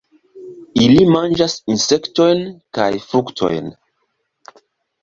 Ili 0.85 1.03
manĝas 1.17 1.57
insektojn 1.75 2.43
kaj 2.79 2.89
fruktojn. 3.07 3.73